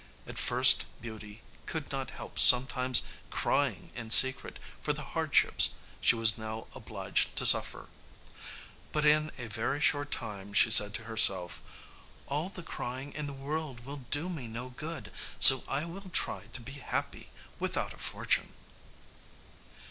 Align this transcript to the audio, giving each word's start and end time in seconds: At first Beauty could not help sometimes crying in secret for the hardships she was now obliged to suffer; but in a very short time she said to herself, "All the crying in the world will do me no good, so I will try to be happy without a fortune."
At 0.25 0.39
first 0.39 0.87
Beauty 0.99 1.43
could 1.67 1.91
not 1.91 2.09
help 2.09 2.39
sometimes 2.39 3.03
crying 3.29 3.91
in 3.93 4.09
secret 4.09 4.57
for 4.81 4.93
the 4.93 5.03
hardships 5.13 5.75
she 6.01 6.15
was 6.15 6.39
now 6.39 6.65
obliged 6.73 7.35
to 7.35 7.45
suffer; 7.45 7.85
but 8.91 9.05
in 9.05 9.29
a 9.37 9.45
very 9.45 9.79
short 9.79 10.09
time 10.09 10.53
she 10.55 10.71
said 10.71 10.95
to 10.95 11.03
herself, 11.03 11.61
"All 12.25 12.49
the 12.49 12.63
crying 12.63 13.13
in 13.13 13.27
the 13.27 13.31
world 13.31 13.85
will 13.85 14.03
do 14.09 14.27
me 14.27 14.47
no 14.47 14.69
good, 14.69 15.11
so 15.39 15.63
I 15.67 15.85
will 15.85 16.09
try 16.11 16.47
to 16.47 16.61
be 16.61 16.79
happy 16.79 17.29
without 17.59 17.93
a 17.93 17.99
fortune." 17.99 18.53